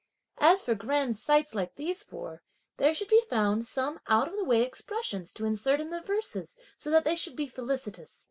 As 0.39 0.63
for 0.63 0.73
grand 0.73 1.15
sites 1.15 1.53
like 1.53 1.75
these 1.75 2.01
four, 2.01 2.41
there 2.77 2.91
should 2.91 3.07
be 3.07 3.21
found 3.29 3.67
some 3.67 3.99
out 4.07 4.27
of 4.27 4.35
the 4.35 4.43
way 4.43 4.63
expressions 4.63 5.31
to 5.33 5.45
insert 5.45 5.79
in 5.79 5.91
the 5.91 6.01
verses 6.01 6.55
so 6.79 6.89
that 6.89 7.03
they 7.03 7.15
should 7.15 7.35
be 7.35 7.47
felicitous. 7.47 8.19